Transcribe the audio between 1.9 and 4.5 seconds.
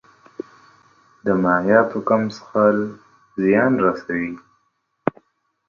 کم څښل زیان رسوي.